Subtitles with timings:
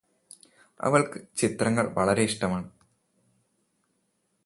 [0.79, 2.67] അവൾക്കു ചിത്രങ്ങൾ വളരെ ഇഷ്ടമാണ്